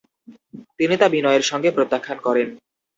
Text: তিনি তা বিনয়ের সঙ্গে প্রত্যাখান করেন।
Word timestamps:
তিনি 0.79 0.95
তা 0.97 1.07
বিনয়ের 1.09 1.41
সঙ্গে 1.41 1.69
প্রত্যাখান 1.71 2.17
করেন। 2.17 2.47